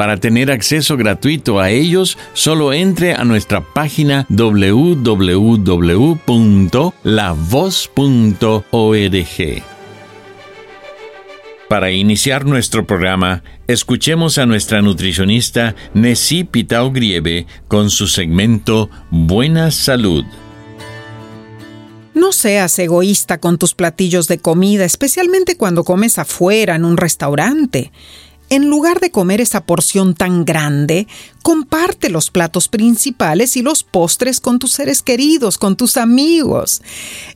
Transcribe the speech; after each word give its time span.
Para 0.00 0.16
tener 0.16 0.50
acceso 0.50 0.96
gratuito 0.96 1.60
a 1.60 1.68
ellos, 1.68 2.16
solo 2.32 2.72
entre 2.72 3.12
a 3.12 3.22
nuestra 3.22 3.60
página 3.60 4.24
www.lavoz.org. 4.30 5.22
Para 11.68 11.90
iniciar 11.90 12.46
nuestro 12.46 12.86
programa, 12.86 13.42
escuchemos 13.66 14.38
a 14.38 14.46
nuestra 14.46 14.80
nutricionista 14.80 15.74
Nessie 15.92 16.46
Pitao 16.46 16.90
Grieve 16.90 17.46
con 17.68 17.90
su 17.90 18.06
segmento 18.06 18.88
Buena 19.10 19.70
Salud. 19.70 20.24
No 22.14 22.32
seas 22.32 22.78
egoísta 22.78 23.36
con 23.36 23.58
tus 23.58 23.74
platillos 23.74 24.28
de 24.28 24.38
comida, 24.38 24.86
especialmente 24.86 25.58
cuando 25.58 25.84
comes 25.84 26.18
afuera 26.18 26.74
en 26.76 26.86
un 26.86 26.96
restaurante 26.96 27.92
en 28.50 28.68
lugar 28.68 29.00
de 29.00 29.12
comer 29.12 29.40
esa 29.40 29.64
porción 29.64 30.14
tan 30.14 30.44
grande, 30.44 31.06
comparte 31.42 32.10
los 32.10 32.30
platos 32.30 32.68
principales 32.68 33.56
y 33.56 33.62
los 33.62 33.84
postres 33.84 34.40
con 34.40 34.58
tus 34.58 34.72
seres 34.72 35.02
queridos, 35.02 35.56
con 35.56 35.76
tus 35.76 35.96
amigos. 35.96 36.82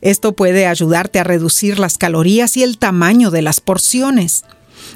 Esto 0.01 0.33
puede 0.33 0.67
ayudarte 0.67 1.19
a 1.19 1.23
reducir 1.23 1.79
las 1.79 1.97
calorías 1.97 2.57
y 2.57 2.63
el 2.63 2.77
tamaño 2.77 3.31
de 3.31 3.41
las 3.41 3.61
porciones. 3.61 4.43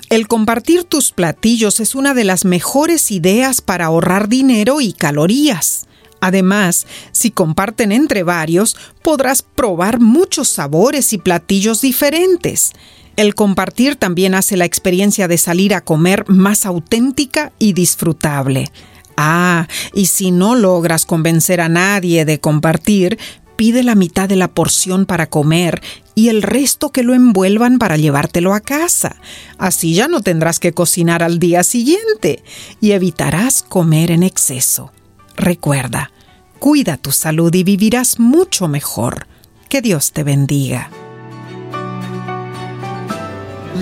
El 0.09 0.27
compartir 0.27 0.83
tus 0.83 1.11
platillos 1.11 1.79
es 1.79 1.95
una 1.95 2.13
de 2.13 2.25
las 2.25 2.43
mejores 2.43 3.11
ideas 3.11 3.61
para 3.61 3.85
ahorrar 3.85 4.27
dinero 4.27 4.81
y 4.81 4.91
calorías. 4.91 5.85
Además, 6.19 6.85
si 7.13 7.31
comparten 7.31 7.93
entre 7.93 8.23
varios, 8.23 8.75
podrás 9.01 9.41
probar 9.41 10.01
muchos 10.01 10.49
sabores 10.49 11.13
y 11.13 11.17
platillos 11.17 11.79
diferentes. 11.79 12.73
El 13.19 13.35
compartir 13.35 13.97
también 13.97 14.33
hace 14.33 14.55
la 14.55 14.63
experiencia 14.63 15.27
de 15.27 15.37
salir 15.37 15.73
a 15.73 15.81
comer 15.81 16.23
más 16.29 16.65
auténtica 16.65 17.51
y 17.59 17.73
disfrutable. 17.73 18.71
Ah, 19.17 19.67
y 19.93 20.05
si 20.05 20.31
no 20.31 20.55
logras 20.55 21.05
convencer 21.05 21.59
a 21.59 21.67
nadie 21.67 22.23
de 22.23 22.39
compartir, 22.39 23.19
pide 23.57 23.83
la 23.83 23.95
mitad 23.95 24.29
de 24.29 24.37
la 24.37 24.47
porción 24.47 25.05
para 25.05 25.29
comer 25.29 25.81
y 26.15 26.29
el 26.29 26.41
resto 26.41 26.93
que 26.93 27.03
lo 27.03 27.13
envuelvan 27.13 27.77
para 27.77 27.97
llevártelo 27.97 28.53
a 28.53 28.61
casa. 28.61 29.17
Así 29.57 29.93
ya 29.93 30.07
no 30.07 30.21
tendrás 30.21 30.61
que 30.61 30.71
cocinar 30.71 31.21
al 31.21 31.39
día 31.39 31.63
siguiente 31.63 32.41
y 32.79 32.91
evitarás 32.91 33.63
comer 33.63 34.11
en 34.11 34.23
exceso. 34.23 34.93
Recuerda, 35.35 36.13
cuida 36.57 36.95
tu 36.95 37.11
salud 37.11 37.53
y 37.53 37.65
vivirás 37.65 38.17
mucho 38.17 38.69
mejor. 38.69 39.27
Que 39.67 39.81
Dios 39.81 40.13
te 40.13 40.23
bendiga. 40.23 40.89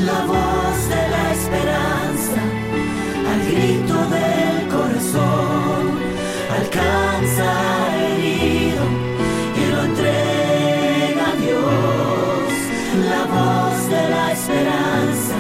La 0.05 0.25
voz 0.25 0.89
de 0.89 1.09
la 1.09 1.31
esperanza, 1.33 2.41
al 3.31 3.41
grito 3.51 3.95
del 4.09 4.67
corazón, 4.67 5.99
alcanza 6.55 7.47
herido 7.97 8.83
y 9.55 9.71
lo 9.71 9.83
entrega 9.85 11.25
a 11.29 11.35
Dios. 11.37 12.53
La 13.09 13.23
voz 13.25 13.89
de 13.89 14.09
la 14.09 14.31
esperanza 14.33 15.35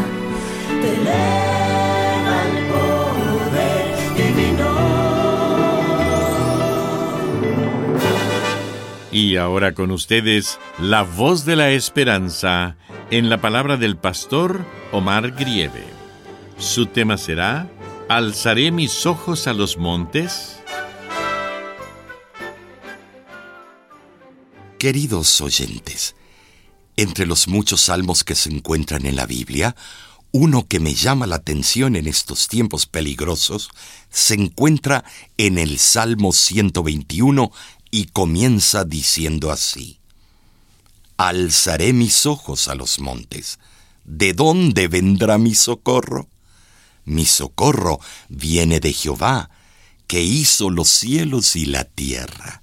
te 0.81 0.89
eleva 0.95 2.41
al 2.41 2.55
poder 2.73 3.85
divino. 4.15 4.71
Y 9.11 9.35
ahora 9.35 9.73
con 9.73 9.91
ustedes, 9.91 10.59
la 10.79 11.03
voz 11.03 11.45
de 11.45 11.55
la 11.55 11.69
esperanza 11.69 12.75
en 13.09 13.29
la 13.29 13.39
palabra 13.39 13.77
del 13.77 13.95
pastor 13.97 14.65
Omar 14.91 15.31
Grieve. 15.31 15.85
Su 16.57 16.87
tema 16.87 17.17
será 17.17 17.69
¿Alzaré 18.09 18.71
mis 18.71 19.05
ojos 19.05 19.47
a 19.47 19.53
los 19.53 19.77
montes? 19.77 20.57
Queridos 24.77 25.41
oyentes, 25.41 26.15
entre 26.95 27.25
los 27.25 27.47
muchos 27.47 27.81
salmos 27.81 28.23
que 28.23 28.35
se 28.35 28.49
encuentran 28.49 29.05
en 29.05 29.15
la 29.15 29.25
Biblia, 29.25 29.75
uno 30.31 30.67
que 30.67 30.79
me 30.79 30.93
llama 30.93 31.27
la 31.27 31.37
atención 31.37 31.95
en 31.95 32.07
estos 32.07 32.47
tiempos 32.47 32.85
peligrosos 32.85 33.69
se 34.09 34.35
encuentra 34.35 35.03
en 35.37 35.57
el 35.57 35.79
Salmo 35.79 36.33
121 36.33 37.51
y 37.89 38.05
comienza 38.07 38.83
diciendo 38.83 39.51
así. 39.51 39.96
Alzaré 41.17 41.93
mis 41.93 42.27
ojos 42.27 42.67
a 42.67 42.75
los 42.75 42.99
montes. 42.99 43.57
¿De 44.05 44.33
dónde 44.33 44.87
vendrá 44.87 45.39
mi 45.39 45.55
socorro? 45.55 46.29
Mi 47.05 47.25
socorro 47.25 47.99
viene 48.29 48.79
de 48.79 48.93
Jehová, 48.93 49.49
que 50.05 50.21
hizo 50.21 50.69
los 50.69 50.89
cielos 50.89 51.55
y 51.55 51.65
la 51.65 51.85
tierra. 51.85 52.61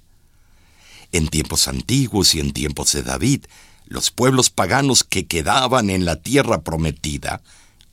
En 1.11 1.27
tiempos 1.27 1.67
antiguos 1.67 2.33
y 2.33 2.39
en 2.39 2.53
tiempos 2.53 2.93
de 2.93 3.03
David, 3.03 3.45
los 3.87 4.09
pueblos 4.09 4.49
paganos 4.49 5.03
que 5.03 5.27
quedaban 5.27 5.89
en 5.89 6.05
la 6.05 6.15
tierra 6.15 6.61
prometida 6.61 7.41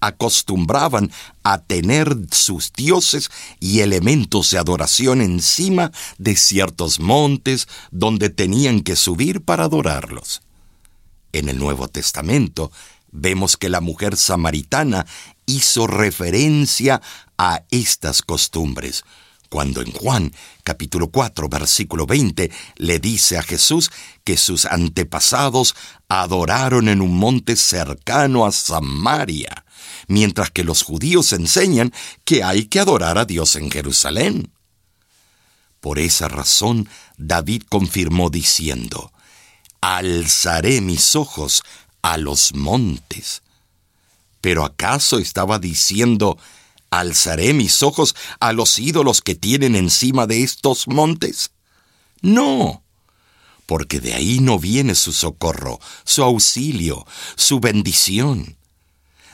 acostumbraban 0.00 1.12
a 1.42 1.62
tener 1.62 2.16
sus 2.32 2.72
dioses 2.72 3.30
y 3.60 3.80
elementos 3.80 4.50
de 4.50 4.58
adoración 4.58 5.20
encima 5.20 5.92
de 6.18 6.36
ciertos 6.36 6.98
montes 6.98 7.68
donde 7.90 8.28
tenían 8.28 8.80
que 8.80 8.96
subir 8.96 9.42
para 9.42 9.64
adorarlos. 9.64 10.42
En 11.32 11.48
el 11.48 11.58
Nuevo 11.58 11.88
Testamento 11.88 12.70
vemos 13.10 13.56
que 13.56 13.68
la 13.68 13.80
mujer 13.80 14.16
samaritana 14.16 15.06
hizo 15.46 15.86
referencia 15.86 17.00
a 17.38 17.62
estas 17.70 18.22
costumbres, 18.22 19.04
cuando 19.48 19.82
en 19.82 19.92
Juan 19.92 20.32
capítulo 20.62 21.08
4 21.08 21.48
versículo 21.48 22.06
20 22.06 22.50
le 22.76 22.98
dice 22.98 23.38
a 23.38 23.42
Jesús 23.42 23.90
que 24.24 24.36
sus 24.36 24.66
antepasados 24.66 25.74
adoraron 26.08 26.88
en 26.88 27.00
un 27.00 27.16
monte 27.16 27.56
cercano 27.56 28.46
a 28.46 28.52
Samaria, 28.52 29.64
mientras 30.08 30.50
que 30.50 30.64
los 30.64 30.82
judíos 30.82 31.32
enseñan 31.32 31.92
que 32.24 32.42
hay 32.42 32.66
que 32.66 32.80
adorar 32.80 33.18
a 33.18 33.24
Dios 33.24 33.56
en 33.56 33.70
Jerusalén. 33.70 34.52
Por 35.80 35.98
esa 35.98 36.28
razón, 36.28 36.88
David 37.16 37.62
confirmó 37.68 38.30
diciendo, 38.30 39.12
alzaré 39.82 40.80
mis 40.80 41.16
ojos 41.16 41.62
a 42.02 42.16
los 42.16 42.54
montes. 42.54 43.42
Pero 44.40 44.64
¿acaso 44.64 45.18
estaba 45.18 45.58
diciendo, 45.58 46.38
alzaré 46.90 47.52
mis 47.52 47.82
ojos 47.82 48.14
a 48.40 48.52
los 48.52 48.78
ídolos 48.78 49.20
que 49.20 49.34
tienen 49.34 49.76
encima 49.76 50.26
de 50.26 50.44
estos 50.44 50.86
montes? 50.86 51.50
No, 52.22 52.82
porque 53.66 54.00
de 54.00 54.14
ahí 54.14 54.38
no 54.38 54.58
viene 54.58 54.94
su 54.94 55.12
socorro, 55.12 55.80
su 56.04 56.22
auxilio, 56.22 57.04
su 57.36 57.58
bendición. 57.58 58.56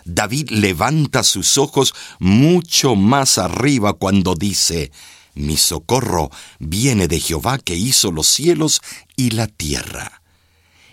David 0.07 0.49
levanta 0.51 1.25
sus 1.25 1.59
ojos 1.59 1.95
mucho 2.19 2.97
más 2.97 3.37
arriba 3.37 3.93
cuando 3.93 4.35
dice, 4.35 4.93
mi 5.35 5.59
socorro 5.59 6.31
viene 6.59 7.07
de 7.07 7.21
Jehová 7.21 7.59
que 7.59 7.77
hizo 7.77 8.11
los 8.13 8.27
cielos 8.27 8.81
y 9.15 9.31
la 9.31 9.47
tierra. 9.47 10.23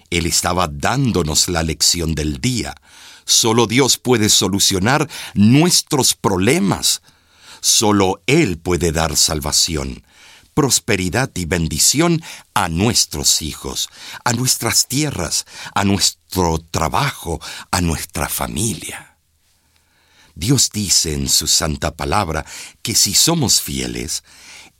Él 0.09 0.25
estaba 0.25 0.67
dándonos 0.67 1.49
la 1.49 1.63
lección 1.63 2.15
del 2.15 2.39
día. 2.39 2.75
Solo 3.25 3.67
Dios 3.67 3.97
puede 3.97 4.29
solucionar 4.29 5.09
nuestros 5.33 6.13
problemas. 6.13 7.01
Solo 7.59 8.21
Él 8.27 8.57
puede 8.57 8.91
dar 8.91 9.17
salvación, 9.17 10.05
prosperidad 10.53 11.31
y 11.35 11.45
bendición 11.45 12.21
a 12.53 12.69
nuestros 12.69 13.41
hijos, 13.41 13.89
a 14.23 14.33
nuestras 14.33 14.87
tierras, 14.87 15.45
a 15.73 15.83
nuestro 15.83 16.59
trabajo, 16.71 17.41
a 17.71 17.81
nuestra 17.81 18.29
familia. 18.29 19.17
Dios 20.35 20.69
dice 20.71 21.13
en 21.13 21.29
su 21.29 21.47
santa 21.47 21.95
palabra 21.95 22.45
que 22.81 22.95
si 22.95 23.13
somos 23.13 23.61
fieles, 23.61 24.23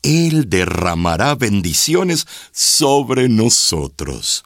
Él 0.02 0.50
derramará 0.50 1.36
bendiciones 1.36 2.28
sobre 2.52 3.30
nosotros. 3.30 4.45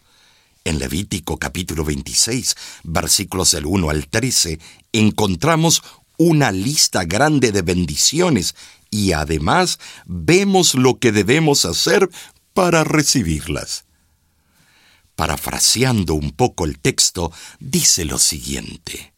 En 0.69 0.77
Levítico 0.77 1.39
capítulo 1.39 1.83
26, 1.83 2.55
versículos 2.83 3.53
del 3.53 3.65
1 3.65 3.89
al 3.89 4.07
13, 4.07 4.59
encontramos 4.93 5.81
una 6.19 6.51
lista 6.51 7.05
grande 7.05 7.51
de 7.51 7.63
bendiciones 7.63 8.53
y 8.91 9.13
además 9.13 9.79
vemos 10.05 10.75
lo 10.75 10.99
que 10.99 11.11
debemos 11.11 11.65
hacer 11.65 12.07
para 12.53 12.83
recibirlas. 12.83 13.85
Parafraseando 15.15 16.13
un 16.13 16.29
poco 16.29 16.65
el 16.65 16.77
texto, 16.77 17.31
dice 17.59 18.05
lo 18.05 18.19
siguiente. 18.19 19.13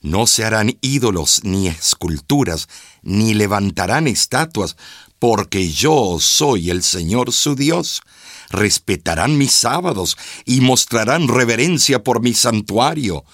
No 0.00 0.28
se 0.28 0.44
harán 0.44 0.78
ídolos 0.80 1.40
ni 1.42 1.66
esculturas, 1.66 2.68
ni 3.02 3.34
levantarán 3.34 4.06
estatuas, 4.06 4.76
porque 5.18 5.72
yo 5.72 6.18
soy 6.20 6.70
el 6.70 6.84
Señor 6.84 7.32
su 7.32 7.56
Dios. 7.56 8.00
Respetarán 8.50 9.36
mis 9.36 9.52
sábados 9.52 10.16
y 10.44 10.60
mostrarán 10.60 11.28
reverencia 11.28 12.02
por 12.02 12.20
mi 12.22 12.34
santuario. 12.34 13.24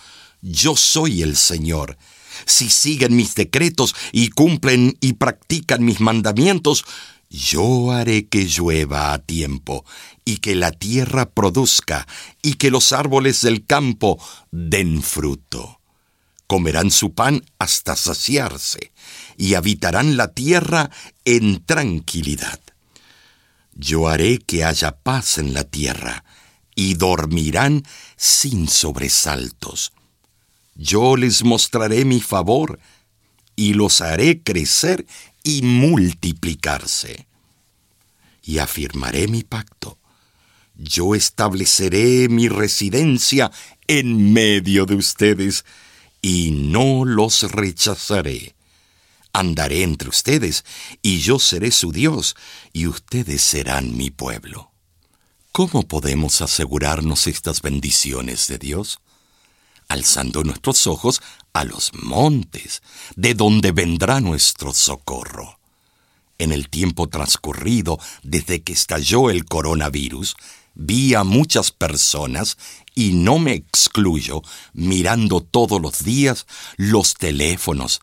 Yo 0.40 0.76
soy 0.76 1.22
el 1.22 1.36
Señor 1.36 1.96
si 2.46 2.68
siguen 2.70 3.16
mis 3.16 3.34
decretos 3.34 3.94
y 4.12 4.30
cumplen 4.30 4.96
y 5.00 5.14
practican 5.14 5.84
mis 5.84 6.00
mandamientos, 6.00 6.84
yo 7.30 7.90
haré 7.90 8.28
que 8.28 8.46
llueva 8.46 9.12
a 9.12 9.18
tiempo, 9.18 9.84
y 10.24 10.38
que 10.38 10.54
la 10.54 10.70
tierra 10.70 11.30
produzca, 11.30 12.06
y 12.42 12.54
que 12.54 12.70
los 12.70 12.92
árboles 12.92 13.40
del 13.42 13.66
campo 13.66 14.22
den 14.50 15.02
fruto. 15.02 15.80
Comerán 16.46 16.90
su 16.90 17.14
pan 17.14 17.44
hasta 17.58 17.96
saciarse, 17.96 18.92
y 19.36 19.54
habitarán 19.54 20.16
la 20.16 20.28
tierra 20.28 20.90
en 21.24 21.64
tranquilidad. 21.64 22.60
Yo 23.74 24.08
haré 24.08 24.38
que 24.38 24.64
haya 24.64 24.96
paz 24.96 25.38
en 25.38 25.54
la 25.54 25.64
tierra, 25.64 26.24
y 26.74 26.94
dormirán 26.94 27.84
sin 28.16 28.68
sobresaltos 28.68 29.92
yo 30.74 31.16
les 31.16 31.44
mostraré 31.44 32.04
mi 32.04 32.20
favor 32.20 32.80
y 33.56 33.74
los 33.74 34.00
haré 34.00 34.42
crecer 34.42 35.06
y 35.44 35.62
multiplicarse. 35.62 37.26
Y 38.42 38.58
afirmaré 38.58 39.28
mi 39.28 39.42
pacto. 39.42 39.98
Yo 40.76 41.14
estableceré 41.14 42.28
mi 42.28 42.48
residencia 42.48 43.52
en 43.86 44.32
medio 44.32 44.86
de 44.86 44.96
ustedes 44.96 45.64
y 46.20 46.50
no 46.50 47.04
los 47.04 47.52
rechazaré. 47.52 48.53
Andaré 49.34 49.82
entre 49.82 50.08
ustedes 50.08 50.64
y 51.02 51.18
yo 51.18 51.38
seré 51.38 51.70
su 51.70 51.92
Dios 51.92 52.36
y 52.72 52.86
ustedes 52.86 53.42
serán 53.42 53.94
mi 53.94 54.10
pueblo. 54.10 54.70
¿Cómo 55.52 55.86
podemos 55.86 56.40
asegurarnos 56.40 57.26
estas 57.26 57.60
bendiciones 57.60 58.48
de 58.48 58.58
Dios? 58.58 59.00
alzando 59.88 60.42
nuestros 60.44 60.86
ojos 60.86 61.20
a 61.52 61.64
los 61.64 61.92
montes, 61.94 62.82
de 63.16 63.34
donde 63.34 63.72
vendrá 63.72 64.20
nuestro 64.20 64.72
socorro. 64.72 65.58
En 66.38 66.52
el 66.52 66.68
tiempo 66.68 67.08
transcurrido 67.08 67.98
desde 68.22 68.62
que 68.62 68.72
estalló 68.72 69.30
el 69.30 69.44
coronavirus, 69.44 70.34
vi 70.74 71.14
a 71.14 71.22
muchas 71.22 71.70
personas, 71.70 72.56
y 72.96 73.12
no 73.12 73.38
me 73.38 73.52
excluyo, 73.52 74.42
mirando 74.72 75.40
todos 75.40 75.80
los 75.80 76.02
días 76.04 76.46
los 76.76 77.14
teléfonos, 77.14 78.00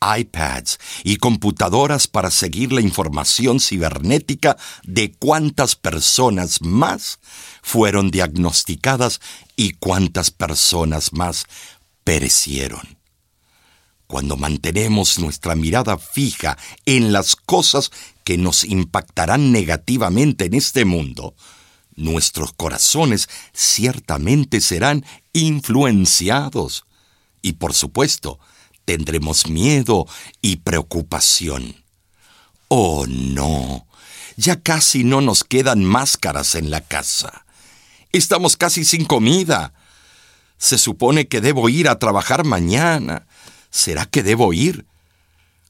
iPads 0.00 0.78
y 1.04 1.16
computadoras 1.16 2.06
para 2.06 2.30
seguir 2.30 2.72
la 2.72 2.80
información 2.80 3.60
cibernética 3.60 4.56
de 4.84 5.12
cuántas 5.12 5.76
personas 5.76 6.62
más 6.62 7.18
fueron 7.62 8.10
diagnosticadas 8.10 9.20
y 9.56 9.72
cuántas 9.72 10.30
personas 10.30 11.12
más 11.12 11.46
perecieron. 12.04 12.96
Cuando 14.06 14.36
mantenemos 14.36 15.18
nuestra 15.18 15.56
mirada 15.56 15.98
fija 15.98 16.56
en 16.84 17.12
las 17.12 17.34
cosas 17.34 17.90
que 18.22 18.38
nos 18.38 18.62
impactarán 18.64 19.50
negativamente 19.50 20.44
en 20.44 20.54
este 20.54 20.84
mundo, 20.84 21.34
nuestros 21.96 22.52
corazones 22.52 23.28
ciertamente 23.52 24.60
serán 24.60 25.04
influenciados 25.32 26.84
y 27.42 27.54
por 27.54 27.74
supuesto 27.74 28.38
tendremos 28.86 29.48
miedo 29.48 30.06
y 30.40 30.56
preocupación. 30.56 31.84
Oh 32.68 33.04
no, 33.06 33.86
ya 34.36 34.62
casi 34.62 35.04
no 35.04 35.20
nos 35.20 35.44
quedan 35.44 35.84
máscaras 35.84 36.54
en 36.54 36.70
la 36.70 36.80
casa. 36.80 37.44
Estamos 38.12 38.56
casi 38.56 38.86
sin 38.86 39.04
comida. 39.04 39.74
Se 40.56 40.78
supone 40.78 41.28
que 41.28 41.42
debo 41.42 41.68
ir 41.68 41.88
a 41.88 41.98
trabajar 41.98 42.44
mañana. 42.44 43.26
¿Será 43.70 44.06
que 44.06 44.22
debo 44.22 44.54
ir? 44.54 44.86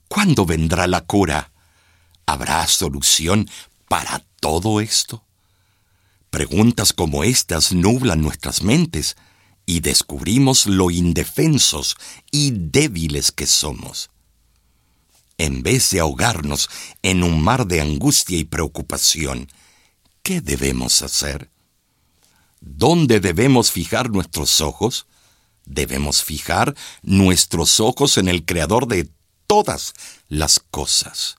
¿Cuándo 0.07 0.47
vendrá 0.47 0.87
la 0.87 1.01
cura? 1.01 1.51
¿Habrá 2.27 2.67
solución 2.69 3.51
para 3.89 4.23
todo 4.41 4.81
esto? 4.81 5.25
Preguntas 6.31 6.93
como 6.93 7.25
estas 7.25 7.73
nublan 7.73 8.21
nuestras 8.21 8.63
mentes 8.63 9.17
y 9.67 9.81
descubrimos 9.81 10.67
lo 10.67 10.91
indefensos 10.91 11.97
y 12.31 12.53
débiles 12.53 13.33
que 13.33 13.47
somos. 13.47 14.11
En 15.39 15.63
vez 15.63 15.91
de 15.91 16.01
ahogarnos 16.01 16.71
en 17.03 17.23
un 17.23 17.43
mar 17.43 17.67
de 17.67 17.81
angustia 17.81 18.39
y 18.39 18.45
preocupación, 18.45 19.49
¿qué 20.23 20.41
debemos 20.41 21.03
hacer? 21.03 21.51
¿Dónde 22.61 23.21
debemos 23.21 23.71
fijar 23.71 24.11
nuestros 24.11 24.61
ojos? 24.61 25.07
Debemos 25.67 26.23
fijar 26.23 26.75
nuestros 27.03 27.81
ojos 27.81 28.17
en 28.19 28.29
el 28.29 28.45
Creador 28.45 28.87
de 28.87 29.11
todas 29.47 29.95
las 30.29 30.61
cosas, 30.61 31.37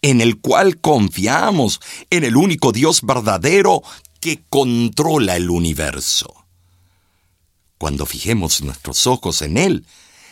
en 0.00 0.20
el 0.20 0.40
cual 0.40 0.80
confiamos, 0.80 1.80
en 2.10 2.24
el 2.24 2.36
único 2.36 2.72
Dios 2.72 3.02
verdadero 3.02 3.82
que 4.20 4.42
controla 4.48 5.36
el 5.36 5.50
universo. 5.50 6.41
Cuando 7.82 8.06
fijemos 8.06 8.62
nuestros 8.62 9.08
ojos 9.08 9.42
en 9.42 9.56
Él, 9.56 9.84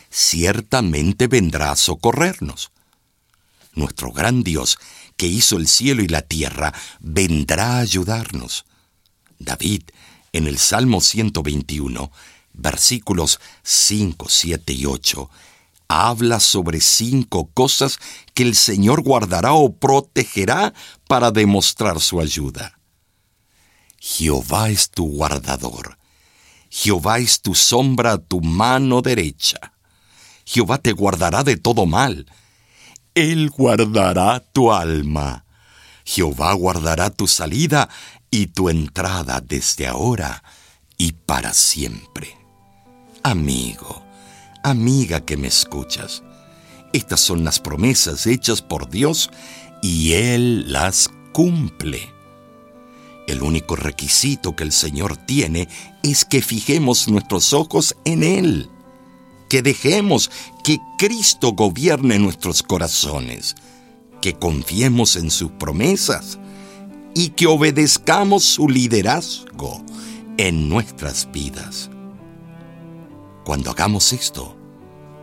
ciertamente 0.09 1.27
vendrá 1.27 1.73
a 1.73 1.75
socorrernos. 1.75 2.71
Nuestro 3.73 4.13
gran 4.13 4.41
Dios, 4.41 4.79
que 5.17 5.27
hizo 5.27 5.57
el 5.57 5.67
cielo 5.67 6.01
y 6.01 6.07
la 6.07 6.21
tierra, 6.21 6.73
vendrá 7.01 7.73
a 7.73 7.79
ayudarnos. 7.79 8.63
David 9.37 9.81
en 10.31 10.47
el 10.47 10.59
Salmo 10.59 11.01
121, 11.01 12.09
versículos 12.53 13.41
5, 13.63 14.29
7 14.29 14.71
y 14.71 14.85
8, 14.85 15.29
habla 15.89 16.39
sobre 16.39 16.79
cinco 16.79 17.49
cosas 17.53 17.99
que 18.33 18.43
el 18.43 18.55
Señor 18.55 19.01
guardará 19.01 19.51
o 19.51 19.73
protegerá 19.73 20.73
para 21.05 21.31
demostrar 21.31 21.99
su 21.99 22.21
ayuda. 22.21 22.79
Jehová 23.99 24.69
es 24.69 24.89
tu 24.89 25.05
guardador. 25.05 25.99
Jehová 26.73 27.19
es 27.19 27.41
tu 27.41 27.53
sombra 27.53 28.17
tu 28.17 28.39
mano 28.39 29.01
derecha. 29.01 29.73
Jehová 30.45 30.77
te 30.77 30.93
guardará 30.93 31.43
de 31.43 31.57
todo 31.57 31.85
mal. 31.85 32.25
Él 33.13 33.49
guardará 33.49 34.39
tu 34.39 34.71
alma. 34.71 35.43
Jehová 36.05 36.53
guardará 36.53 37.09
tu 37.09 37.27
salida 37.27 37.89
y 38.31 38.47
tu 38.47 38.69
entrada 38.69 39.41
desde 39.41 39.85
ahora 39.85 40.43
y 40.97 41.11
para 41.11 41.53
siempre. 41.53 42.37
Amigo, 43.21 44.03
amiga 44.63 45.25
que 45.25 45.35
me 45.35 45.49
escuchas, 45.49 46.23
estas 46.93 47.19
son 47.19 47.43
las 47.43 47.59
promesas 47.59 48.25
hechas 48.25 48.61
por 48.61 48.89
Dios 48.89 49.29
y 49.81 50.13
Él 50.13 50.71
las 50.71 51.09
cumple. 51.33 52.20
El 53.31 53.43
único 53.43 53.77
requisito 53.77 54.57
que 54.57 54.65
el 54.65 54.73
Señor 54.73 55.15
tiene 55.15 55.69
es 56.03 56.25
que 56.25 56.41
fijemos 56.41 57.07
nuestros 57.07 57.53
ojos 57.53 57.95
en 58.03 58.23
Él, 58.23 58.69
que 59.47 59.61
dejemos 59.61 60.29
que 60.65 60.79
Cristo 60.97 61.53
gobierne 61.53 62.19
nuestros 62.19 62.61
corazones, 62.61 63.55
que 64.19 64.33
confiemos 64.33 65.15
en 65.15 65.31
sus 65.31 65.49
promesas 65.51 66.39
y 67.15 67.29
que 67.29 67.47
obedezcamos 67.47 68.43
su 68.43 68.67
liderazgo 68.67 69.81
en 70.35 70.67
nuestras 70.67 71.31
vidas. 71.31 71.89
Cuando 73.45 73.71
hagamos 73.71 74.11
esto, 74.11 74.57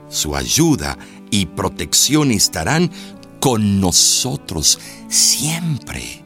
su 0.09 0.35
ayuda 0.35 0.97
y 1.31 1.45
protección 1.45 2.31
estarán 2.31 2.91
con 3.39 3.83
nosotros 3.83 4.79
siempre. 5.09 6.25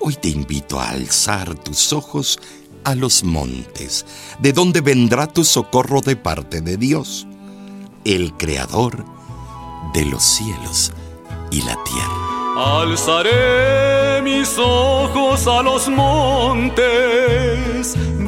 Hoy 0.00 0.14
te 0.14 0.28
invito 0.28 0.78
a 0.78 0.90
alzar 0.90 1.54
tus 1.54 1.92
ojos 1.92 2.38
a 2.84 2.94
los 2.94 3.24
montes, 3.24 4.06
de 4.38 4.52
donde 4.52 4.80
vendrá 4.80 5.26
tu 5.26 5.44
socorro 5.44 6.00
de 6.00 6.16
parte 6.16 6.60
de 6.60 6.76
Dios, 6.76 7.26
el 8.04 8.32
Creador 8.34 9.04
de 9.92 10.04
los 10.04 10.22
cielos 10.22 10.92
y 11.50 11.62
la 11.62 11.76
tierra. 11.84 12.80
Alzaré 12.80 14.22
mis 14.22 14.56
ojos 14.58 15.46
a 15.46 15.62
los 15.62 15.88
montes, 15.88 16.84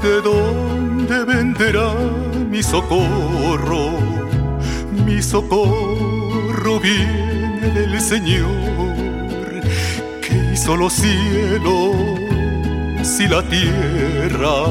de 0.03 0.21
donde 0.23 1.25
vendrá 1.25 1.95
mi 2.51 2.63
socorro. 2.63 3.91
Mi 5.07 5.23
socorro 5.23 6.81
viene 6.81 7.71
del 7.71 8.01
Señor, 8.01 8.88
los 10.77 10.93
cielos 10.93 11.97
y 13.21 13.27
la 13.27 13.43
tierra. 13.43 14.67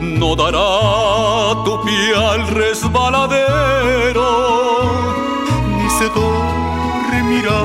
No 0.00 0.34
dará 0.36 1.64
tu 1.64 1.82
pie 1.84 2.14
al 2.16 2.46
resbaladero, 2.48 4.30
ni 5.76 5.90
se 5.98 6.08
dormirá 6.08 7.60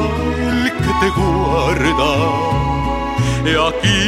el 0.49 0.71
que 0.71 0.91
te 1.01 1.09
guarda. 1.19 2.11
Y 3.45 3.51
aquí 3.69 4.03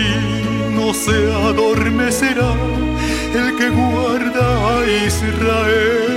no 0.76 0.94
se 0.94 1.18
adormecerá 1.50 2.52
el 3.34 3.56
que 3.58 3.70
guarda 3.70 4.46
a 4.70 4.86
Israel. 5.08 6.16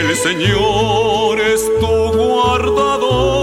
El 0.00 0.08
Señor 0.16 1.40
es 1.40 1.62
tu 1.80 1.94
guardador, 2.16 3.39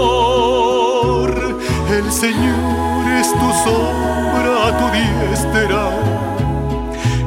el 2.08 2.14
Señor 2.14 3.06
es 3.20 3.28
tu 3.32 3.48
sombra, 3.64 4.56
tu 4.78 4.86
diestra. 4.96 5.84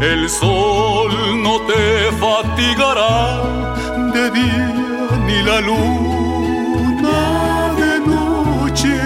El 0.02 0.28
sol 0.28 1.12
no 1.44 1.62
te 1.70 1.84
fatigará 2.24 3.44
de 4.16 4.32
día 4.32 4.70
ni 5.28 5.38
la 5.44 5.62
luna 5.62 7.20
de 7.82 7.94
noche. 8.14 8.98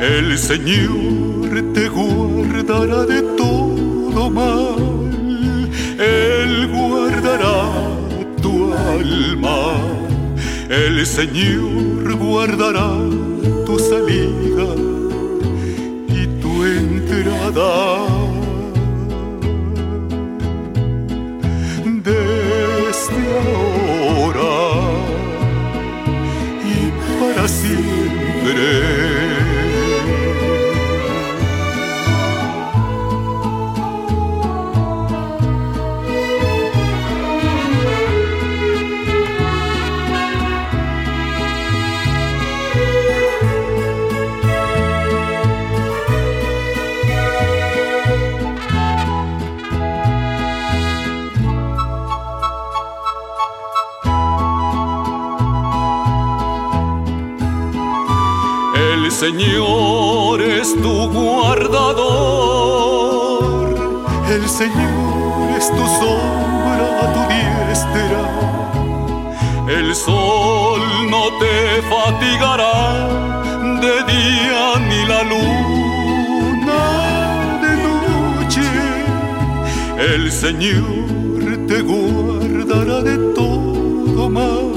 El 0.00 0.38
Señor 0.38 1.50
te 1.74 1.88
guardará 1.88 3.04
de 3.04 3.22
todo 3.36 4.30
mal. 4.30 4.78
Él 5.98 6.68
guardará 6.72 7.58
tu 8.40 8.72
alma. 8.72 9.58
El 10.68 11.04
Señor 11.04 12.14
guardará 12.16 12.90
salida 13.88 14.66
y 16.08 16.26
tu 16.40 16.64
entrada. 16.64 18.35
Señor 59.26 60.40
es 60.40 60.68
tu 60.80 60.94
guardador. 61.10 62.06
El 64.30 64.44
Señor 64.48 65.50
es 65.58 65.66
tu 65.68 65.84
sombra 65.98 66.86
a 67.02 67.04
tu 67.14 67.22
diestra. 67.34 68.22
El 69.68 69.88
sol 69.96 70.80
no 71.10 71.24
te 71.40 71.56
fatigará 71.92 72.78
de 73.84 73.94
día 74.14 74.64
ni 74.88 75.00
la 75.12 75.20
luna 75.32 76.82
de 77.64 77.72
noche. 77.86 78.68
El 80.14 80.22
Señor 80.30 81.66
te 81.66 81.78
guardará 81.82 82.98
de 83.02 83.16
todo 83.34 84.22
mal. 84.30 84.72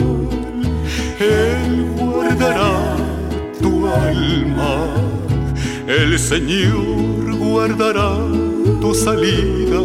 Él 1.19 1.71
guardará 1.99 2.68
alma. 4.07 4.73
El 5.87 6.19
Señor 6.19 7.35
guardará 7.37 8.11
tu 8.81 8.93
salida 8.93 9.81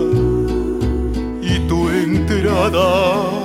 y 1.42 1.58
tu 1.68 1.88
entrada. 1.88 3.44